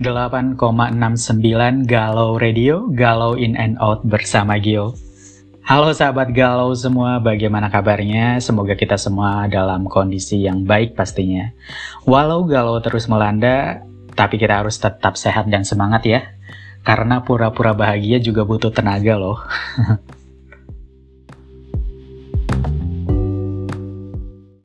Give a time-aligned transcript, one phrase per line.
[0.00, 4.96] 88,69 Galau Radio, Galau In and Out bersama Gio.
[5.60, 8.40] Halo sahabat Galau semua, bagaimana kabarnya?
[8.40, 11.52] Semoga kita semua dalam kondisi yang baik pastinya.
[12.08, 13.84] Walau galau terus melanda,
[14.16, 16.32] tapi kita harus tetap sehat dan semangat ya.
[16.80, 19.36] Karena pura-pura bahagia juga butuh tenaga loh.